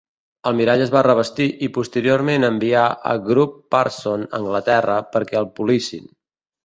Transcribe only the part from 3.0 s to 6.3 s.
a Grubb-Parsons, a Anglaterra, perquè el polissin.